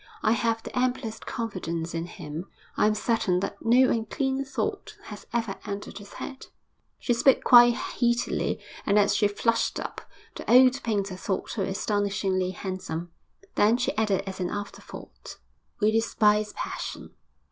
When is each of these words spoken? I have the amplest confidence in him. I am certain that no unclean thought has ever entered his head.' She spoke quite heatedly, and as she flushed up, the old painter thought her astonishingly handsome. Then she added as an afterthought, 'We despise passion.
I 0.23 0.31
have 0.31 0.63
the 0.63 0.75
amplest 0.75 1.27
confidence 1.27 1.93
in 1.93 2.07
him. 2.07 2.49
I 2.75 2.87
am 2.87 2.95
certain 2.95 3.39
that 3.41 3.63
no 3.63 3.87
unclean 3.91 4.43
thought 4.43 4.97
has 5.03 5.27
ever 5.31 5.57
entered 5.63 5.99
his 5.99 6.13
head.' 6.13 6.47
She 6.97 7.13
spoke 7.13 7.43
quite 7.43 7.75
heatedly, 7.75 8.59
and 8.83 8.97
as 8.97 9.15
she 9.15 9.27
flushed 9.27 9.79
up, 9.79 10.01
the 10.35 10.51
old 10.51 10.81
painter 10.81 11.15
thought 11.15 11.51
her 11.51 11.65
astonishingly 11.65 12.49
handsome. 12.49 13.11
Then 13.53 13.77
she 13.77 13.95
added 13.95 14.23
as 14.25 14.39
an 14.39 14.49
afterthought, 14.49 15.37
'We 15.79 15.91
despise 15.91 16.51
passion. 16.53 17.11